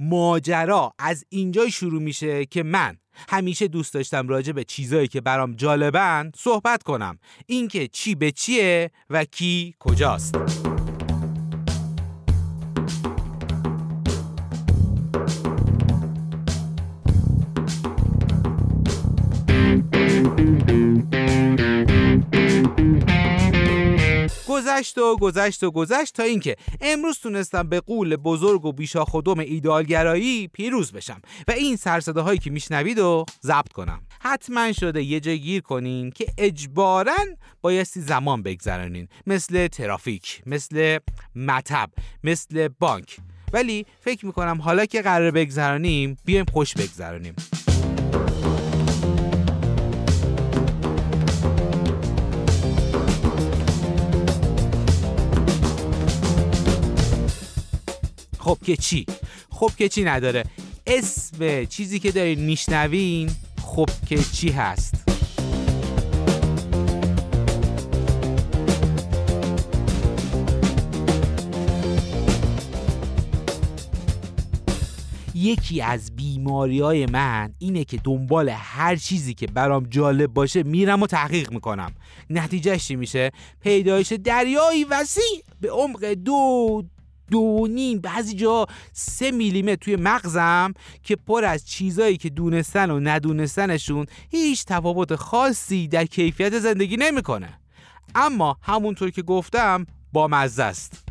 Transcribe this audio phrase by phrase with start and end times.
[0.00, 2.96] ماجرا از اینجا شروع میشه که من
[3.28, 7.18] همیشه دوست داشتم راجع به چیزایی که برام جالبن صحبت کنم.
[7.46, 10.34] اینکه چی به چیه و کی کجاست.
[24.48, 29.38] گذشت و گذشت و گذشت تا اینکه امروز تونستم به قول بزرگ و بیشا خودم
[29.38, 34.02] ایدالگرایی پیروز بشم و این سرسده هایی که میشنوید و ضبط کنم.
[34.20, 37.16] حتما شده یه جای گیر کنین که اجبارا
[37.62, 40.98] بایستی زمان بگذرانین مثل ترافیک مثل
[41.36, 41.90] مطب
[42.24, 43.16] مثل بانک.
[43.52, 47.34] ولی فکر می‌کنم حالا که قرار بگذرانیم بیایم خوش بگذرانیم
[58.44, 59.06] خب که چی؟
[59.50, 60.44] خب که چی نداره.
[60.86, 63.30] اسم چیزی که دارین میشنوین
[63.62, 64.94] خب که چی هست؟
[75.34, 81.02] یکی از بیماری های من اینه که دنبال هر چیزی که برام جالب باشه میرم
[81.02, 81.92] و تحقیق می‌کنم.
[82.30, 86.84] نتیجهش چی میشه؟ پیدایش دریایی وسیع به عمق دو
[87.30, 93.00] دو نیم بعضی جا سه میلیمتر توی مغزم که پر از چیزایی که دونستن و
[93.00, 97.58] ندونستنشون هیچ تفاوت خاصی در کیفیت زندگی نمی‌کنه.
[98.14, 101.04] اما همونطور که گفتم با مزه است.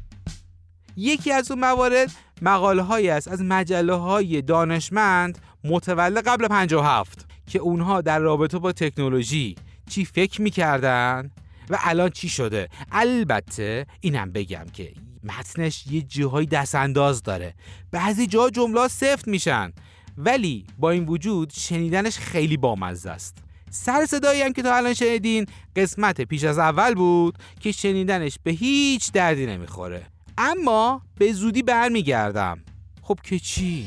[0.98, 2.12] یکی از اون موارد
[2.42, 8.72] مقاله هایی است از مجله های دانشمند متولد قبل 57 که اونها در رابطه با
[8.72, 9.56] تکنولوژی
[9.90, 11.32] چی فکر می‌کردن
[11.70, 12.70] و الان چی شده.
[12.92, 14.94] البته اینم بگم که
[15.24, 17.54] متنش یه جاهای دست انداز داره.
[17.92, 19.74] بعضی جا جمله سفت میشن.
[20.18, 23.38] ولی با این وجود شنیدنش خیلی بامزه است.
[23.70, 28.52] سر صدایی هم که تا الان شنیدین قسمت پیش از اول بود که شنیدنش به
[28.52, 30.06] هیچ دردی نمی‌خوره.
[30.38, 32.60] اما به زودی برمیگردم.
[33.02, 33.86] خب که چی؟